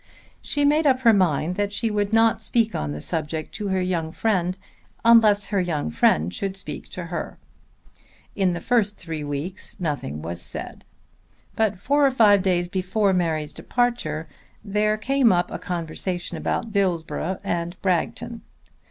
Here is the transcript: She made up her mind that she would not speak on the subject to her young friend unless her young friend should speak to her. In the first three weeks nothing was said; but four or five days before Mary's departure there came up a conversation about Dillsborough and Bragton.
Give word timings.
She 0.41 0.65
made 0.65 0.87
up 0.87 1.01
her 1.01 1.13
mind 1.13 1.55
that 1.57 1.71
she 1.71 1.91
would 1.91 2.11
not 2.11 2.41
speak 2.41 2.73
on 2.73 2.89
the 2.89 3.01
subject 3.01 3.51
to 3.53 3.67
her 3.67 3.79
young 3.83 4.11
friend 4.11 4.57
unless 5.05 5.45
her 5.53 5.61
young 5.61 5.91
friend 5.91 6.33
should 6.33 6.57
speak 6.57 6.89
to 6.93 7.05
her. 7.13 7.37
In 8.35 8.53
the 8.53 8.61
first 8.61 8.97
three 8.97 9.23
weeks 9.23 9.79
nothing 9.79 10.23
was 10.23 10.41
said; 10.41 10.85
but 11.55 11.77
four 11.77 12.03
or 12.03 12.09
five 12.09 12.41
days 12.41 12.67
before 12.67 13.13
Mary's 13.13 13.53
departure 13.53 14.27
there 14.65 14.97
came 14.97 15.31
up 15.31 15.51
a 15.51 15.59
conversation 15.59 16.35
about 16.35 16.73
Dillsborough 16.73 17.39
and 17.43 17.79
Bragton. 17.83 18.41